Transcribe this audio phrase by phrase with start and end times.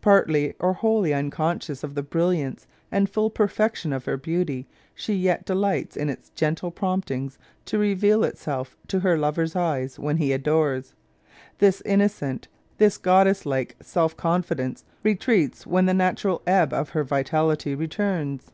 [0.00, 5.44] Partly or wholly unconscious of the brilliance and full perfection of her beauty, she yet
[5.44, 10.94] delights in its gentle promptings to reveal itself to her lover's eyes when he adores.
[11.58, 12.46] This innocent,
[12.78, 18.52] this goddess like self confidence retreats when the natural ebb of her vitality returns.